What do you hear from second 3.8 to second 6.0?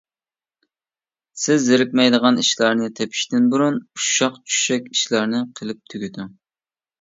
ئۇششاق-چۈششەك ئىشلارنى قىلىپ